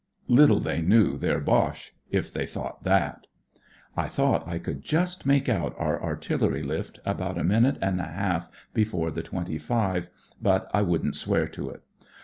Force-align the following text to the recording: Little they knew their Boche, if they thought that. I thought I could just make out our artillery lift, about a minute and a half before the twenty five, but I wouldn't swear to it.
Little 0.27 0.59
they 0.59 0.81
knew 0.81 1.15
their 1.15 1.39
Boche, 1.39 1.93
if 2.09 2.33
they 2.33 2.47
thought 2.47 2.83
that. 2.85 3.27
I 3.95 4.07
thought 4.07 4.47
I 4.47 4.57
could 4.57 4.81
just 4.81 5.27
make 5.27 5.47
out 5.47 5.75
our 5.77 6.01
artillery 6.01 6.63
lift, 6.63 6.99
about 7.05 7.37
a 7.37 7.43
minute 7.43 7.77
and 7.83 7.99
a 7.99 8.05
half 8.05 8.47
before 8.73 9.11
the 9.11 9.21
twenty 9.21 9.59
five, 9.59 10.09
but 10.41 10.71
I 10.73 10.81
wouldn't 10.81 11.17
swear 11.17 11.47
to 11.49 11.69
it. 11.69 11.83